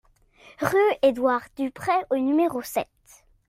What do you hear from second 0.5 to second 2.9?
Rue Édouard Dupray au numéro sept